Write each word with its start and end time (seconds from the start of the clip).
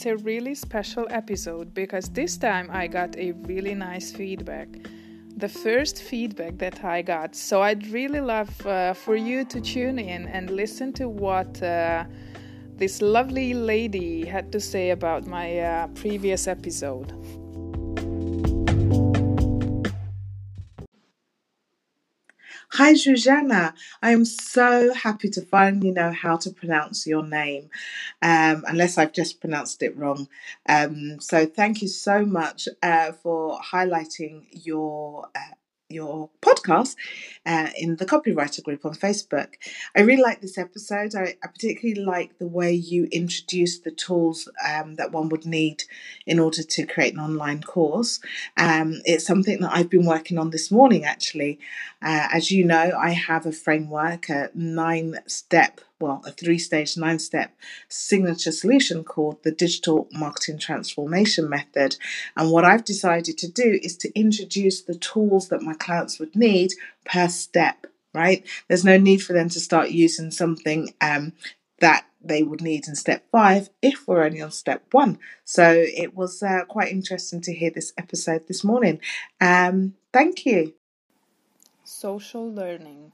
it's 0.00 0.06
a 0.06 0.16
really 0.24 0.54
special 0.54 1.06
episode 1.10 1.74
because 1.74 2.08
this 2.08 2.38
time 2.38 2.70
I 2.72 2.86
got 2.86 3.18
a 3.18 3.32
really 3.32 3.74
nice 3.74 4.10
feedback. 4.10 4.68
The 5.36 5.48
first 5.48 6.02
feedback 6.02 6.56
that 6.56 6.82
I 6.82 7.02
got. 7.02 7.36
So 7.36 7.60
I'd 7.60 7.86
really 7.88 8.22
love 8.22 8.48
uh, 8.66 8.94
for 8.94 9.14
you 9.14 9.44
to 9.44 9.60
tune 9.60 9.98
in 9.98 10.26
and 10.28 10.48
listen 10.48 10.94
to 10.94 11.06
what 11.10 11.62
uh, 11.62 12.04
this 12.78 13.02
lovely 13.02 13.52
lady 13.52 14.24
had 14.24 14.50
to 14.52 14.60
say 14.60 14.88
about 14.88 15.26
my 15.26 15.58
uh, 15.58 15.88
previous 15.88 16.48
episode. 16.48 17.12
Hi, 22.74 22.94
Zuzana. 22.94 23.74
I 24.02 24.12
am 24.12 24.24
so 24.24 24.94
happy 24.94 25.28
to 25.30 25.42
finally 25.42 25.90
know 25.90 26.12
how 26.12 26.36
to 26.38 26.50
pronounce 26.50 27.06
your 27.06 27.24
name, 27.26 27.68
um, 28.22 28.64
unless 28.66 28.96
I've 28.98 29.12
just 29.12 29.40
pronounced 29.40 29.82
it 29.82 29.96
wrong. 29.96 30.28
Um, 30.68 31.20
so, 31.20 31.46
thank 31.46 31.82
you 31.82 31.88
so 31.88 32.24
much 32.24 32.68
uh, 32.82 33.12
for 33.12 33.58
highlighting 33.60 34.46
your 34.52 35.28
uh, 35.34 35.59
your 35.90 36.30
podcast 36.40 36.96
uh, 37.46 37.68
in 37.76 37.96
the 37.96 38.06
copywriter 38.06 38.62
group 38.62 38.84
on 38.84 38.94
Facebook. 38.94 39.54
I 39.96 40.00
really 40.00 40.22
like 40.22 40.40
this 40.40 40.58
episode. 40.58 41.14
I, 41.14 41.36
I 41.42 41.46
particularly 41.48 42.02
like 42.02 42.38
the 42.38 42.46
way 42.46 42.72
you 42.72 43.08
introduce 43.10 43.78
the 43.78 43.90
tools 43.90 44.48
um, 44.68 44.94
that 44.96 45.12
one 45.12 45.28
would 45.28 45.46
need 45.46 45.84
in 46.26 46.38
order 46.38 46.62
to 46.62 46.86
create 46.86 47.14
an 47.14 47.20
online 47.20 47.62
course. 47.62 48.20
Um, 48.56 49.00
it's 49.04 49.26
something 49.26 49.60
that 49.60 49.72
I've 49.72 49.90
been 49.90 50.06
working 50.06 50.38
on 50.38 50.50
this 50.50 50.70
morning 50.70 51.04
actually. 51.04 51.58
Uh, 52.02 52.28
as 52.32 52.50
you 52.50 52.64
know, 52.64 52.92
I 52.98 53.10
have 53.10 53.46
a 53.46 53.52
framework, 53.52 54.28
a 54.28 54.50
nine 54.54 55.16
step 55.26 55.80
well, 56.00 56.22
a 56.26 56.32
three 56.32 56.58
stage, 56.58 56.96
nine 56.96 57.18
step 57.18 57.54
signature 57.88 58.52
solution 58.52 59.04
called 59.04 59.42
the 59.42 59.52
Digital 59.52 60.08
Marketing 60.12 60.58
Transformation 60.58 61.48
Method. 61.48 61.96
And 62.36 62.50
what 62.50 62.64
I've 62.64 62.84
decided 62.84 63.38
to 63.38 63.50
do 63.50 63.78
is 63.82 63.96
to 63.98 64.18
introduce 64.18 64.82
the 64.82 64.94
tools 64.94 65.48
that 65.48 65.62
my 65.62 65.74
clients 65.74 66.18
would 66.18 66.34
need 66.34 66.72
per 67.04 67.28
step, 67.28 67.86
right? 68.14 68.44
There's 68.68 68.84
no 68.84 68.96
need 68.96 69.22
for 69.22 69.32
them 69.34 69.48
to 69.50 69.60
start 69.60 69.90
using 69.90 70.30
something 70.30 70.94
um, 71.00 71.34
that 71.80 72.06
they 72.22 72.42
would 72.42 72.60
need 72.60 72.86
in 72.86 72.94
step 72.94 73.24
five 73.32 73.70
if 73.80 74.06
we're 74.06 74.24
only 74.24 74.40
on 74.40 74.50
step 74.50 74.84
one. 74.92 75.18
So 75.44 75.72
it 75.74 76.14
was 76.14 76.42
uh, 76.42 76.64
quite 76.68 76.92
interesting 76.92 77.40
to 77.42 77.54
hear 77.54 77.70
this 77.70 77.92
episode 77.96 78.46
this 78.46 78.62
morning. 78.62 79.00
Um, 79.40 79.94
thank 80.12 80.44
you. 80.44 80.74
Social 81.84 82.50
learning 82.50 83.12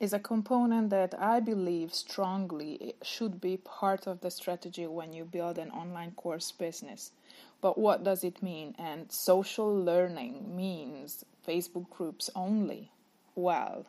is 0.00 0.14
a 0.14 0.18
component 0.18 0.88
that 0.88 1.14
I 1.20 1.40
believe 1.40 1.94
strongly 1.94 2.94
should 3.02 3.38
be 3.38 3.58
part 3.58 4.06
of 4.06 4.22
the 4.22 4.30
strategy 4.30 4.86
when 4.86 5.12
you 5.12 5.24
build 5.24 5.58
an 5.58 5.70
online 5.70 6.12
course 6.12 6.50
business. 6.50 7.12
But 7.60 7.76
what 7.76 8.02
does 8.02 8.24
it 8.24 8.42
mean? 8.42 8.74
And 8.78 9.12
social 9.12 9.72
learning 9.72 10.56
means 10.56 11.26
Facebook 11.46 11.90
groups 11.90 12.30
only. 12.34 12.90
Well, 13.34 13.84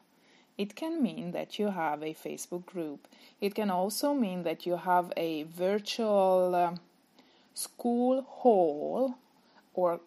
it 0.57 0.75
can 0.75 1.01
mean 1.01 1.31
that 1.31 1.57
you 1.57 1.67
have 1.69 2.03
a 2.03 2.13
Facebook 2.13 2.65
group. 2.65 3.07
It 3.39 3.55
can 3.55 3.71
also 3.71 4.13
mean 4.13 4.43
that 4.43 4.65
you 4.65 4.75
have 4.75 5.13
a 5.15 5.43
virtual 5.43 6.53
uh, 6.53 6.75
school 7.53 8.21
hall 8.23 9.15
or 9.73 10.01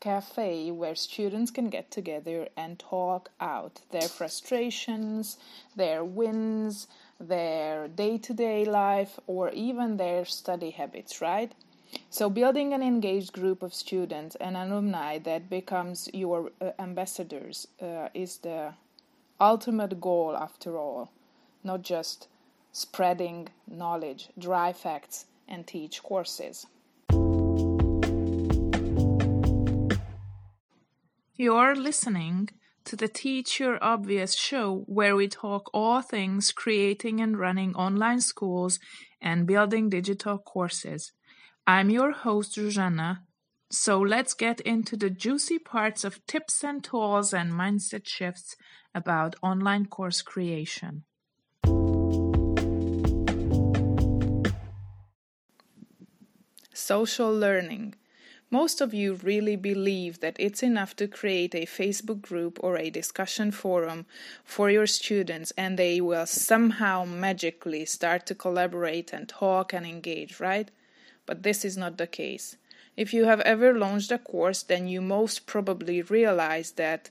cafe 0.00 0.70
where 0.70 0.94
students 0.94 1.50
can 1.50 1.68
get 1.70 1.90
together 1.90 2.48
and 2.56 2.78
talk 2.78 3.30
out 3.40 3.80
their 3.90 4.08
frustrations, 4.08 5.38
their 5.74 6.04
wins, 6.04 6.86
their 7.18 7.88
day 7.88 8.18
to 8.18 8.34
day 8.34 8.64
life, 8.64 9.18
or 9.26 9.50
even 9.50 9.96
their 9.96 10.24
study 10.24 10.70
habits, 10.70 11.20
right? 11.20 11.52
So, 12.10 12.28
building 12.28 12.72
an 12.72 12.82
engaged 12.82 13.32
group 13.32 13.62
of 13.62 13.72
students 13.72 14.36
and 14.36 14.56
alumni 14.56 15.18
that 15.18 15.48
becomes 15.48 16.10
your 16.12 16.50
uh, 16.60 16.72
ambassadors 16.78 17.68
uh, 17.80 18.08
is 18.12 18.38
the 18.38 18.74
ultimate 19.40 20.00
goal, 20.00 20.36
after 20.36 20.76
all, 20.76 21.10
not 21.62 21.82
just 21.82 22.28
spreading 22.72 23.48
knowledge, 23.66 24.28
dry 24.38 24.72
facts, 24.72 25.26
and 25.48 25.66
teach 25.66 26.02
courses. 26.02 26.66
You're 31.38 31.76
listening 31.76 32.48
to 32.86 32.96
the 32.96 33.08
Teach 33.08 33.60
Your 33.60 33.78
Obvious 33.84 34.34
show, 34.34 34.84
where 34.86 35.14
we 35.14 35.28
talk 35.28 35.68
all 35.74 36.00
things 36.00 36.50
creating 36.50 37.20
and 37.20 37.38
running 37.38 37.74
online 37.74 38.22
schools 38.22 38.78
and 39.20 39.46
building 39.46 39.90
digital 39.90 40.38
courses. 40.38 41.12
I'm 41.66 41.90
your 41.90 42.12
host, 42.12 42.56
Zuzana. 42.56 43.18
So 43.70 44.00
let's 44.00 44.32
get 44.32 44.62
into 44.62 44.96
the 44.96 45.10
juicy 45.10 45.58
parts 45.58 46.04
of 46.04 46.24
tips 46.26 46.64
and 46.64 46.82
tools 46.82 47.34
and 47.34 47.52
mindset 47.52 48.06
shifts 48.06 48.56
about 48.94 49.36
online 49.42 49.84
course 49.84 50.22
creation. 50.22 51.04
Social 56.72 57.30
learning. 57.30 57.94
Most 58.50 58.80
of 58.80 58.94
you 58.94 59.14
really 59.14 59.56
believe 59.56 60.20
that 60.20 60.36
it's 60.38 60.62
enough 60.62 60.94
to 60.96 61.08
create 61.08 61.52
a 61.52 61.66
Facebook 61.66 62.22
group 62.22 62.58
or 62.62 62.78
a 62.78 62.90
discussion 62.90 63.50
forum 63.50 64.06
for 64.44 64.70
your 64.70 64.86
students 64.86 65.52
and 65.56 65.76
they 65.76 66.00
will 66.00 66.26
somehow 66.26 67.04
magically 67.04 67.84
start 67.84 68.24
to 68.26 68.36
collaborate 68.36 69.12
and 69.12 69.28
talk 69.28 69.72
and 69.72 69.84
engage, 69.84 70.38
right? 70.38 70.70
But 71.26 71.42
this 71.42 71.64
is 71.64 71.76
not 71.76 71.98
the 71.98 72.06
case. 72.06 72.56
If 72.96 73.12
you 73.12 73.24
have 73.24 73.40
ever 73.40 73.76
launched 73.76 74.12
a 74.12 74.18
course, 74.18 74.62
then 74.62 74.86
you 74.86 75.00
most 75.00 75.46
probably 75.46 76.00
realize 76.02 76.70
that 76.72 77.10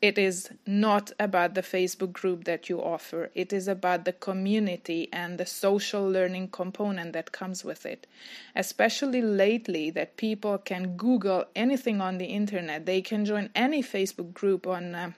it 0.00 0.16
is 0.16 0.50
not 0.66 1.12
about 1.18 1.54
the 1.54 1.62
Facebook 1.62 2.12
group 2.12 2.44
that 2.44 2.70
you 2.70 2.80
offer. 2.80 3.30
It 3.34 3.52
is 3.52 3.68
about 3.68 4.06
the 4.06 4.14
community 4.14 5.08
and 5.12 5.36
the 5.36 5.44
social 5.44 6.08
learning 6.08 6.48
component 6.48 7.12
that 7.12 7.32
comes 7.32 7.64
with 7.64 7.84
it. 7.84 8.06
Especially 8.56 9.20
lately, 9.20 9.90
that 9.90 10.16
people 10.16 10.56
can 10.56 10.96
Google 10.96 11.44
anything 11.54 12.00
on 12.00 12.16
the 12.16 12.26
internet. 12.26 12.86
They 12.86 13.02
can 13.02 13.26
join 13.26 13.50
any 13.54 13.82
Facebook 13.82 14.32
group 14.32 14.66
on. 14.66 14.94
Uh, 14.94 15.12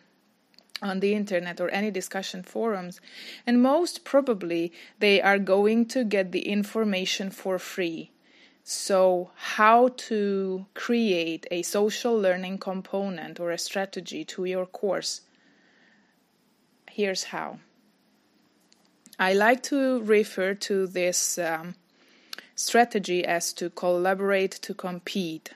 on 0.82 0.98
the 0.98 1.14
internet 1.14 1.60
or 1.60 1.68
any 1.68 1.92
discussion 1.92 2.42
forums, 2.42 3.00
and 3.46 3.62
most 3.62 4.02
probably 4.02 4.72
they 4.98 5.22
are 5.22 5.38
going 5.38 5.86
to 5.86 6.02
get 6.02 6.32
the 6.32 6.48
information 6.48 7.30
for 7.30 7.56
free. 7.56 8.10
So, 8.64 9.32
how 9.34 9.88
to 10.08 10.66
create 10.74 11.48
a 11.50 11.62
social 11.62 12.16
learning 12.16 12.58
component 12.58 13.40
or 13.40 13.50
a 13.50 13.58
strategy 13.58 14.24
to 14.26 14.44
your 14.44 14.66
course? 14.66 15.22
Here's 16.88 17.24
how. 17.24 17.58
I 19.18 19.32
like 19.32 19.64
to 19.64 20.00
refer 20.02 20.54
to 20.54 20.86
this 20.86 21.38
um, 21.38 21.74
strategy 22.54 23.24
as 23.24 23.52
to 23.54 23.68
collaborate 23.68 24.52
to 24.62 24.74
compete. 24.74 25.54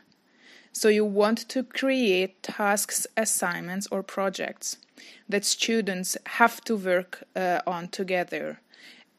So, 0.73 0.89
you 0.89 1.05
want 1.05 1.49
to 1.51 1.63
create 1.63 2.43
tasks, 2.43 3.07
assignments, 3.17 3.87
or 3.93 4.03
projects 4.03 4.79
that 5.29 5.45
students 5.45 6.17
have 6.27 6.61
to 6.63 6.77
work 6.77 7.23
uh, 7.37 7.61
on 7.69 7.87
together 7.89 8.61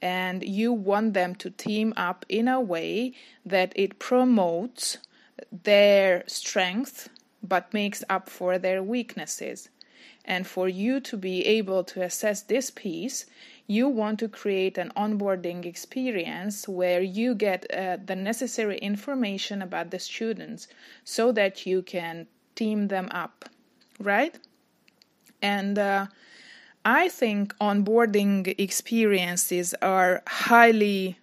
and 0.02 0.44
you 0.44 0.72
want 0.72 1.14
them 1.14 1.36
to 1.36 1.50
team 1.50 1.94
up 1.98 2.26
in 2.30 2.48
a 2.48 2.62
way 2.62 3.14
that 3.46 3.74
it 3.76 4.00
promotes 4.00 4.98
their 5.52 6.24
strength 6.28 7.10
but 7.44 7.74
makes 7.74 8.04
up 8.10 8.30
for 8.30 8.58
their 8.58 8.84
weaknesses. 8.84 9.70
And 10.26 10.46
for 10.46 10.68
you 10.68 11.00
to 11.02 11.18
be 11.18 11.46
able 11.46 11.84
to 11.86 12.02
assess 12.02 12.42
this 12.42 12.70
piece, 12.70 13.26
you 13.66 13.88
want 13.88 14.20
to 14.20 14.28
create 14.28 14.78
an 14.78 14.92
onboarding 14.96 15.66
experience 15.66 16.68
where 16.68 17.02
you 17.02 17.34
get 17.34 17.66
uh, 17.74 17.98
the 18.06 18.16
necessary 18.16 18.78
information 18.80 19.62
about 19.62 19.92
the 19.92 20.00
students 20.00 20.68
so 21.04 21.32
that 21.32 21.66
you 21.66 21.82
can 21.82 22.28
team 22.56 22.88
them 22.88 23.08
up, 23.12 23.46
right? 24.00 24.38
And 25.42 25.78
uh, 25.80 26.08
I 26.88 27.10
think 27.10 27.54
onboarding 27.60 28.56
experiences 28.58 29.76
are 29.82 30.24
highly 30.26 31.20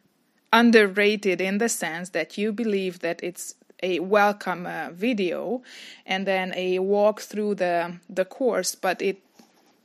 underrated 0.53 1.41
in 1.41 1.57
the 1.57 1.71
sense 1.71 2.11
that 2.11 2.37
you 2.37 2.53
believe 2.53 2.99
that 2.99 3.25
it's 3.25 3.55
a 3.83 4.01
welcome 4.01 4.67
uh, 4.67 4.91
video 4.93 5.63
and 6.05 6.27
then 6.27 6.53
a 6.55 6.81
walk 6.81 7.23
through 7.23 7.55
the 7.55 7.95
the 8.11 8.27
course 8.27 8.75
but 8.75 9.01
it 9.01 9.23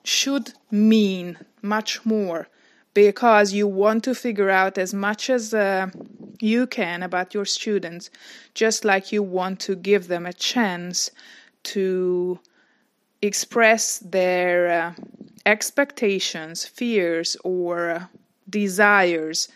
should 0.03 0.51
mean 0.69 1.37
much 1.61 2.05
more 2.05 2.49
because 2.93 3.53
you 3.53 3.65
want 3.65 4.03
to 4.03 4.13
figure 4.13 4.49
out 4.49 4.77
as 4.77 4.93
much 4.93 5.29
as 5.29 5.53
uh, 5.53 5.87
you 6.41 6.67
can 6.67 7.03
about 7.03 7.33
your 7.33 7.45
students 7.45 8.09
just 8.53 8.83
like 8.83 9.13
you 9.13 9.23
want 9.23 9.61
to 9.61 9.77
give 9.77 10.09
them 10.09 10.25
a 10.25 10.33
chance 10.33 11.09
to 11.63 12.37
express 13.21 13.99
their 13.99 14.69
uh, 14.69 14.93
expectations, 15.45 16.65
fears, 16.65 17.37
or 17.43 18.09
desires 18.49 19.47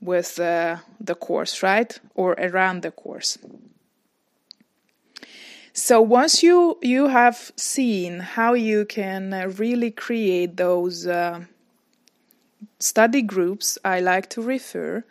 with 0.00 0.38
uh, 0.38 0.76
the 1.00 1.14
course, 1.14 1.62
right? 1.62 1.98
Or 2.14 2.32
around 2.32 2.82
the 2.82 2.90
course. 2.90 3.38
So 5.72 6.00
once 6.00 6.42
you 6.42 6.78
you 6.82 7.08
have 7.08 7.50
seen 7.56 8.20
how 8.20 8.54
you 8.54 8.84
can 8.84 9.52
really 9.58 9.90
create 9.90 10.56
those 10.56 11.04
uh, 11.04 11.40
study 12.78 13.22
groups, 13.22 13.76
I 13.84 13.98
like 13.98 14.28
to 14.30 14.42
refer, 14.42 15.04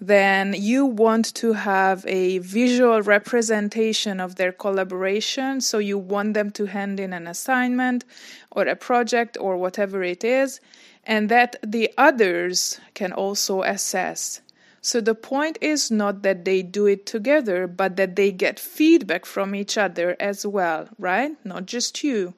then 0.00 0.54
you 0.56 0.86
want 0.86 1.34
to 1.34 1.54
have 1.54 2.06
a 2.06 2.38
visual 2.38 3.02
representation 3.02 4.20
of 4.20 4.36
their 4.36 4.52
collaboration. 4.52 5.60
So 5.60 5.78
you 5.78 5.98
want 5.98 6.34
them 6.34 6.50
to 6.52 6.66
hand 6.66 7.00
in 7.00 7.12
an 7.12 7.26
assignment 7.26 8.04
or 8.52 8.62
a 8.66 8.76
project 8.76 9.36
or 9.40 9.56
whatever 9.56 10.02
it 10.02 10.22
is, 10.22 10.60
and 11.04 11.28
that 11.30 11.56
the 11.66 11.92
others 11.98 12.80
can 12.94 13.12
also 13.12 13.62
assess. 13.62 14.40
So 14.80 15.00
the 15.00 15.14
point 15.14 15.58
is 15.60 15.90
not 15.90 16.22
that 16.22 16.44
they 16.44 16.62
do 16.62 16.86
it 16.86 17.04
together, 17.04 17.66
but 17.66 17.96
that 17.96 18.14
they 18.14 18.30
get 18.30 18.60
feedback 18.60 19.26
from 19.26 19.54
each 19.54 19.76
other 19.76 20.16
as 20.20 20.46
well, 20.46 20.88
right? 20.98 21.32
Not 21.44 21.66
just 21.66 22.04
you. 22.04 22.34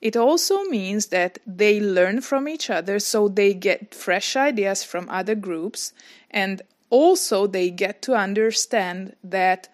It 0.00 0.16
also 0.16 0.64
means 0.64 1.06
that 1.06 1.38
they 1.46 1.80
learn 1.80 2.22
from 2.22 2.48
each 2.48 2.70
other, 2.70 2.98
so 2.98 3.28
they 3.28 3.52
get 3.54 3.94
fresh 3.94 4.36
ideas 4.36 4.84
from 4.84 5.08
other 5.10 5.34
groups, 5.34 5.92
and 6.30 6.62
also 6.90 7.46
they 7.46 7.70
get 7.70 8.02
to 8.02 8.14
understand 8.14 9.16
that 9.22 9.68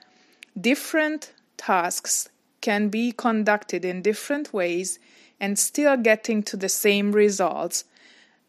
different 0.59 1.33
tasks 1.57 2.29
can 2.61 2.89
be 2.89 3.13
conducted 3.13 3.85
in 3.85 4.03
different 4.03 4.53
ways 4.53 4.99
and 5.41 5.59
still 5.59 5.97
getting 5.97 6.43
to 6.45 6.57
the 6.57 6.69
same 6.69 7.13
results, 7.13 7.85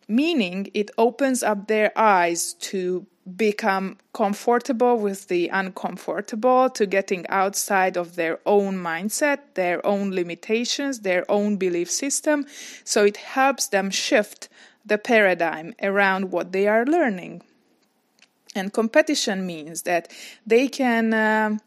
meaning 0.08 0.70
it 0.74 0.92
opens 0.98 1.42
up 1.42 1.68
their 1.68 1.92
eyes 1.98 2.54
to 2.54 3.06
become 3.38 3.98
comfortable 4.14 4.98
with 4.98 5.28
the 5.28 5.48
uncomfortable, 5.48 6.70
to 6.70 6.86
getting 6.86 7.26
outside 7.30 7.98
of 7.98 8.16
their 8.16 8.40
own 8.46 8.76
mindset, 8.76 9.40
their 9.54 9.84
own 9.86 10.12
limitations, 10.12 11.00
their 11.00 11.30
own 11.32 11.56
belief 11.56 11.90
system. 11.90 12.46
So 12.84 13.06
it 13.06 13.18
helps 13.18 13.68
them 13.68 13.90
shift 13.90 14.50
the 14.86 14.98
paradigm 14.98 15.74
around 15.82 16.32
what 16.32 16.52
they 16.52 16.68
are 16.68 16.86
learning. 16.86 17.42
And 18.56 18.72
competition 18.72 19.46
means 19.46 19.84
that 19.84 20.12
they 20.46 20.68
can. 20.68 21.14
Um, 21.14 21.60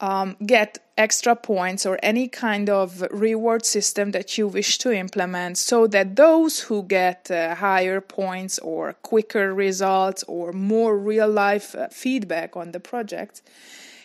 um, 0.00 0.36
get 0.44 0.78
extra 0.98 1.34
points 1.34 1.86
or 1.86 1.98
any 2.02 2.28
kind 2.28 2.68
of 2.68 3.02
reward 3.10 3.64
system 3.64 4.10
that 4.10 4.36
you 4.36 4.46
wish 4.46 4.78
to 4.78 4.92
implement 4.92 5.58
so 5.58 5.86
that 5.86 6.16
those 6.16 6.60
who 6.60 6.82
get 6.82 7.30
uh, 7.30 7.54
higher 7.54 8.00
points 8.00 8.58
or 8.58 8.92
quicker 9.02 9.54
results 9.54 10.22
or 10.28 10.52
more 10.52 10.98
real 10.98 11.28
life 11.28 11.74
uh, 11.74 11.88
feedback 11.88 12.56
on 12.56 12.72
the 12.72 12.80
project 12.80 13.42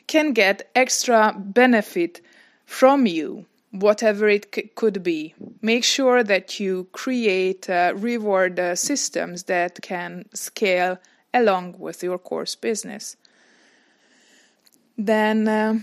can 0.08 0.34
get 0.34 0.70
extra 0.76 1.36
benefit 1.38 2.22
from 2.66 3.06
you 3.06 3.46
whatever 3.72 4.28
it 4.28 4.48
c- 4.54 4.70
could 4.74 5.04
be 5.04 5.36
make 5.62 5.84
sure 5.84 6.24
that 6.24 6.60
you 6.60 6.88
create 6.92 7.70
uh, 7.70 7.94
reward 7.96 8.60
uh, 8.60 8.74
systems 8.76 9.44
that 9.44 9.80
can 9.82 10.26
scale 10.34 10.98
along 11.34 11.76
with 11.78 12.04
your 12.04 12.18
course 12.18 12.56
business 12.56 13.18
then 14.98 15.48
uh, 15.48 15.80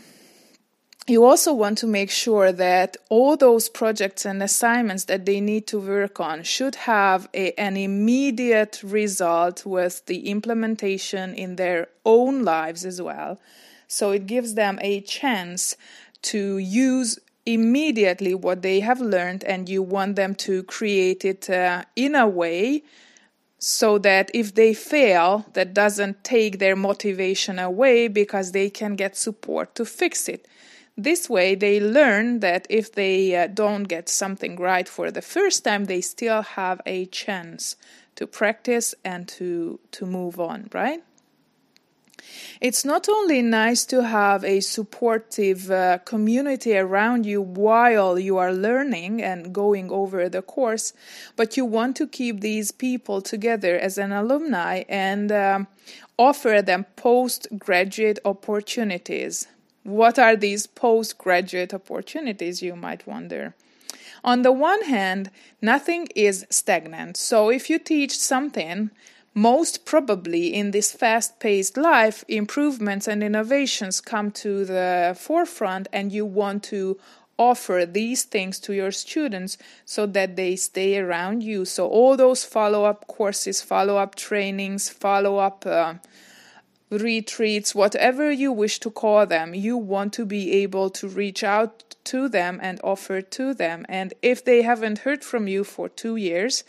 you 1.08 1.24
also 1.24 1.52
want 1.52 1.78
to 1.78 1.86
make 1.86 2.10
sure 2.10 2.50
that 2.50 2.96
all 3.08 3.36
those 3.36 3.68
projects 3.68 4.24
and 4.24 4.42
assignments 4.42 5.04
that 5.04 5.24
they 5.24 5.40
need 5.40 5.66
to 5.68 5.78
work 5.78 6.18
on 6.18 6.42
should 6.42 6.74
have 6.74 7.28
a, 7.32 7.52
an 7.52 7.76
immediate 7.76 8.80
result 8.82 9.64
with 9.64 10.04
the 10.06 10.28
implementation 10.28 11.32
in 11.34 11.56
their 11.56 11.88
own 12.04 12.42
lives 12.42 12.84
as 12.84 13.00
well. 13.00 13.38
So 13.86 14.10
it 14.10 14.26
gives 14.26 14.54
them 14.54 14.80
a 14.82 15.00
chance 15.00 15.76
to 16.22 16.58
use 16.58 17.20
immediately 17.44 18.34
what 18.34 18.62
they 18.62 18.80
have 18.80 19.00
learned, 19.00 19.44
and 19.44 19.68
you 19.68 19.80
want 19.82 20.16
them 20.16 20.34
to 20.34 20.64
create 20.64 21.24
it 21.24 21.48
uh, 21.48 21.84
in 21.94 22.16
a 22.16 22.26
way 22.26 22.82
so 23.58 23.98
that 23.98 24.30
if 24.34 24.54
they 24.54 24.74
fail, 24.74 25.46
that 25.54 25.74
doesn't 25.74 26.22
take 26.24 26.58
their 26.58 26.76
motivation 26.76 27.58
away 27.58 28.08
because 28.08 28.52
they 28.52 28.68
can 28.70 28.96
get 28.96 29.16
support 29.16 29.74
to 29.74 29.84
fix 29.84 30.28
it. 30.28 30.46
This 30.96 31.28
way, 31.28 31.54
they 31.54 31.78
learn 31.78 32.40
that 32.40 32.66
if 32.70 32.92
they 32.92 33.36
uh, 33.36 33.48
don't 33.48 33.84
get 33.84 34.08
something 34.08 34.56
right 34.56 34.88
for 34.88 35.10
the 35.10 35.22
first 35.22 35.64
time, 35.64 35.84
they 35.84 36.00
still 36.00 36.42
have 36.42 36.80
a 36.86 37.06
chance 37.06 37.76
to 38.14 38.26
practice 38.26 38.94
and 39.04 39.28
to, 39.28 39.78
to 39.92 40.06
move 40.06 40.40
on, 40.40 40.70
right? 40.72 41.02
It's 42.60 42.84
not 42.84 43.08
only 43.08 43.42
nice 43.42 43.84
to 43.86 44.02
have 44.04 44.42
a 44.44 44.60
supportive 44.60 45.70
uh, 45.70 45.98
community 45.98 46.76
around 46.76 47.26
you 47.26 47.42
while 47.42 48.18
you 48.18 48.38
are 48.38 48.52
learning 48.52 49.22
and 49.22 49.52
going 49.52 49.90
over 49.90 50.28
the 50.28 50.42
course, 50.42 50.92
but 51.36 51.56
you 51.56 51.64
want 51.64 51.96
to 51.96 52.06
keep 52.06 52.40
these 52.40 52.72
people 52.72 53.20
together 53.20 53.78
as 53.78 53.98
an 53.98 54.12
alumni 54.12 54.84
and 54.88 55.30
um, 55.30 55.66
offer 56.18 56.62
them 56.62 56.86
postgraduate 56.96 58.18
opportunities. 58.24 59.46
What 59.82 60.18
are 60.18 60.34
these 60.34 60.66
postgraduate 60.66 61.72
opportunities, 61.72 62.62
you 62.62 62.74
might 62.74 63.06
wonder? 63.06 63.54
On 64.24 64.42
the 64.42 64.50
one 64.50 64.82
hand, 64.82 65.30
nothing 65.62 66.08
is 66.16 66.46
stagnant. 66.50 67.16
So 67.16 67.50
if 67.50 67.70
you 67.70 67.78
teach 67.78 68.18
something, 68.18 68.90
most 69.36 69.84
probably 69.84 70.54
in 70.54 70.70
this 70.70 70.92
fast 70.92 71.38
paced 71.40 71.76
life, 71.76 72.24
improvements 72.26 73.06
and 73.06 73.22
innovations 73.22 74.00
come 74.00 74.30
to 74.30 74.64
the 74.64 75.14
forefront, 75.20 75.86
and 75.92 76.10
you 76.10 76.24
want 76.24 76.62
to 76.62 76.98
offer 77.38 77.84
these 77.86 78.24
things 78.24 78.58
to 78.58 78.72
your 78.72 78.90
students 78.90 79.58
so 79.84 80.06
that 80.06 80.36
they 80.36 80.56
stay 80.56 80.98
around 80.98 81.42
you. 81.42 81.66
So, 81.66 81.86
all 81.86 82.16
those 82.16 82.44
follow 82.44 82.86
up 82.86 83.06
courses, 83.08 83.60
follow 83.60 83.98
up 83.98 84.14
trainings, 84.14 84.88
follow 84.88 85.36
up 85.36 85.66
uh, 85.66 85.96
retreats, 86.88 87.74
whatever 87.74 88.32
you 88.32 88.50
wish 88.50 88.80
to 88.80 88.90
call 88.90 89.26
them, 89.26 89.52
you 89.52 89.76
want 89.76 90.14
to 90.14 90.24
be 90.24 90.50
able 90.62 90.88
to 90.88 91.08
reach 91.08 91.44
out 91.44 91.94
to 92.04 92.30
them 92.30 92.58
and 92.62 92.80
offer 92.82 93.20
to 93.20 93.52
them. 93.52 93.84
And 93.86 94.14
if 94.22 94.42
they 94.42 94.62
haven't 94.62 95.00
heard 95.00 95.22
from 95.22 95.46
you 95.46 95.62
for 95.62 95.90
two 95.90 96.16
years, 96.16 96.64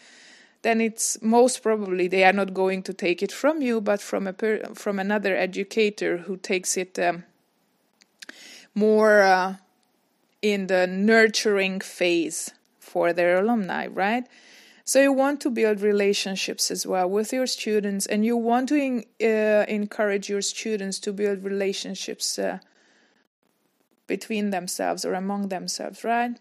then 0.62 0.82
it's 0.82 1.22
most 1.22 1.64
probably 1.64 2.08
they 2.08 2.24
are 2.24 2.34
not 2.34 2.54
going 2.54 2.84
to 2.84 2.94
take 2.94 3.22
it 3.22 3.32
from 3.32 3.62
you, 3.62 3.82
but 3.82 4.02
from 4.02 4.28
a 4.28 4.34
per- 4.34 4.74
from 4.74 5.00
another 5.00 5.36
educator 5.36 6.18
who 6.18 6.38
takes 6.38 6.78
it 6.78 6.98
um, 7.00 7.24
more 8.74 9.22
uh, 9.22 9.56
in 10.42 10.68
the 10.68 10.88
nurturing 10.88 11.80
phase 11.80 12.52
for 12.80 13.14
their 13.14 13.40
alumni, 13.40 13.88
right? 13.88 14.26
So 14.84 15.02
you 15.02 15.12
want 15.12 15.42
to 15.42 15.50
build 15.50 15.82
relationships 15.82 16.72
as 16.72 16.88
well 16.88 17.10
with 17.10 17.34
your 17.34 17.48
students, 17.48 18.06
and 18.06 18.26
you 18.26 18.38
want 18.38 18.70
to 18.70 18.76
in, 18.76 19.04
uh, 19.22 19.66
encourage 19.68 20.30
your 20.30 20.42
students 20.42 21.00
to 21.00 21.12
build 21.12 21.44
relationships 21.44 22.40
uh, 22.40 22.60
between 24.08 24.52
themselves 24.52 25.04
or 25.04 25.14
among 25.14 25.50
themselves, 25.50 26.06
right? 26.06 26.40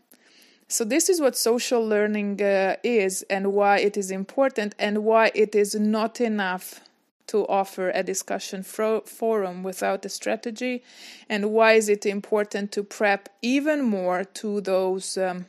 So, 0.69 0.83
this 0.85 1.09
is 1.09 1.21
what 1.21 1.37
social 1.37 1.87
learning 1.87 2.43
uh, 2.43 2.77
is 2.83 3.23
and 3.31 3.53
why 3.53 3.79
it 3.79 3.97
is 3.97 4.11
important 4.11 4.75
and 4.81 5.05
why 5.05 5.31
it 5.33 5.55
is 5.55 5.77
not 5.77 6.21
enough 6.21 6.81
to 7.29 7.47
offer 7.47 7.91
a 7.91 8.03
discussion 8.03 8.65
fro- 8.65 9.03
forum 9.03 9.63
without 9.63 10.05
a 10.05 10.09
strategy, 10.09 10.83
and 11.29 11.53
why 11.53 11.75
is 11.75 11.89
it 11.89 12.05
important 12.05 12.73
to 12.73 12.83
prep 12.83 13.29
even 13.43 13.83
more 13.83 14.25
to 14.25 14.61
those 14.61 15.17
um, 15.17 15.47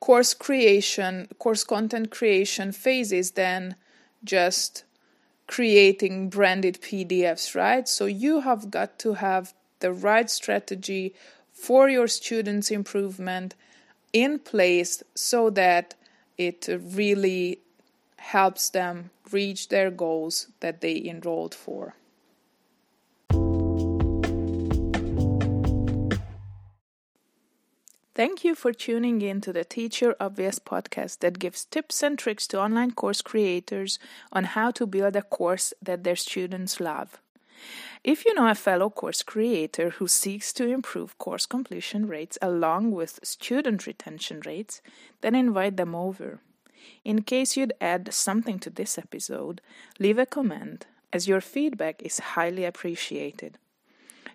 course 0.00 0.32
creation, 0.32 1.28
course 1.38 1.62
content 1.62 2.10
creation 2.10 2.72
phases 2.72 3.32
than 3.32 3.76
just 4.24 4.84
creating 5.46 6.30
branded 6.30 6.80
PDFs, 6.80 7.54
right? 7.54 7.86
So, 7.86 8.06
you 8.06 8.40
have 8.40 8.70
got 8.70 8.98
to 9.00 9.14
have 9.14 9.52
the 9.80 9.92
right 9.92 10.30
strategy 10.30 11.14
for 11.52 11.88
your 11.88 12.08
students' 12.08 12.70
improvement 12.70 13.54
in 14.12 14.38
place 14.38 15.02
so 15.14 15.50
that 15.50 15.94
it 16.36 16.68
really 16.68 17.58
helps 18.16 18.70
them 18.70 19.10
reach 19.30 19.68
their 19.68 19.90
goals 19.90 20.48
that 20.60 20.80
they 20.80 21.02
enrolled 21.04 21.54
for. 21.54 21.94
Thank 28.14 28.44
you 28.44 28.54
for 28.54 28.74
tuning 28.74 29.22
in 29.22 29.40
to 29.40 29.54
the 29.54 29.64
Teach 29.64 30.02
Your 30.02 30.16
Obvious 30.20 30.58
podcast 30.58 31.20
that 31.20 31.38
gives 31.38 31.64
tips 31.64 32.02
and 32.02 32.18
tricks 32.18 32.46
to 32.48 32.60
online 32.60 32.90
course 32.90 33.22
creators 33.22 33.98
on 34.30 34.44
how 34.44 34.70
to 34.72 34.86
build 34.86 35.16
a 35.16 35.22
course 35.22 35.72
that 35.80 36.04
their 36.04 36.16
students 36.16 36.78
love. 36.78 37.22
If 38.04 38.24
you 38.24 38.34
know 38.34 38.48
a 38.48 38.54
fellow 38.54 38.90
course 38.90 39.22
creator 39.22 39.90
who 39.90 40.08
seeks 40.08 40.52
to 40.54 40.66
improve 40.66 41.18
course 41.18 41.46
completion 41.46 42.06
rates 42.06 42.38
along 42.42 42.92
with 42.92 43.20
student 43.22 43.86
retention 43.86 44.40
rates, 44.44 44.82
then 45.20 45.34
invite 45.34 45.76
them 45.76 45.94
over. 45.94 46.40
In 47.04 47.22
case 47.22 47.56
you'd 47.56 47.74
add 47.80 48.12
something 48.12 48.58
to 48.60 48.70
this 48.70 48.98
episode, 48.98 49.60
leave 49.98 50.18
a 50.18 50.26
comment, 50.26 50.86
as 51.12 51.28
your 51.28 51.40
feedback 51.40 52.02
is 52.02 52.18
highly 52.18 52.64
appreciated. 52.64 53.58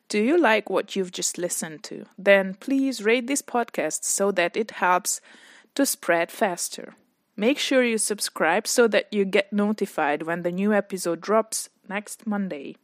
Do 0.10 0.19
you 0.19 0.39
like 0.39 0.69
what 0.69 0.96
you've 0.96 1.12
just 1.12 1.38
listened 1.38 1.84
to? 1.84 2.05
Then 2.17 2.53
please 2.53 3.03
rate 3.03 3.27
this 3.27 3.41
podcast 3.41 4.05
so 4.05 4.31
that 4.31 4.55
it 4.55 4.72
helps 4.72 5.19
to 5.75 5.86
spread 5.86 6.31
faster. 6.31 6.93
Make 7.36 7.60
sure 7.60 7.84
you 7.84 7.98
subscribe 7.98 8.67
so 8.67 8.88
that 8.88 9.12
you 9.12 9.25
get 9.25 9.51
notified 9.51 10.24
when 10.24 10.43
the 10.43 10.51
new 10.51 10.74
episode 10.74 11.22
drops 11.22 11.69
next 11.89 12.25
Monday. 12.25 12.77